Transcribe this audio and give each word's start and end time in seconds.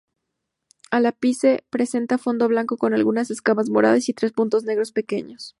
El 0.89 1.05
ápice 1.05 1.63
presenta 1.69 2.17
fondo 2.17 2.47
blanco 2.47 2.75
con 2.75 2.95
algunas 2.95 3.29
escamas 3.29 3.69
moradas 3.69 4.09
y 4.09 4.13
tres 4.13 4.31
puntos 4.31 4.63
negros 4.63 4.91
pequeños. 4.91 5.49